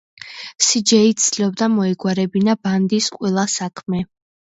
[0.67, 4.07] სიჯეი ცდილობდა, მოეგვარებინა ბანდის ყველა საქმე.